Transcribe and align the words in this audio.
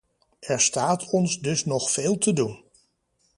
Er 0.41 0.59
staat 0.61 1.09
ons 1.09 1.39
dus 1.39 1.65
nog 1.65 1.91
veel 1.91 2.17
te 2.17 2.33
doen. 2.33 2.63